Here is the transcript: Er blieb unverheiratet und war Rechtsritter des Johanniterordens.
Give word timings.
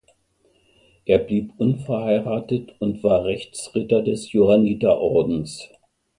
Er 1.05 1.19
blieb 1.19 1.53
unverheiratet 1.59 2.73
und 2.79 3.03
war 3.03 3.23
Rechtsritter 3.23 4.01
des 4.01 4.31
Johanniterordens. 4.31 5.69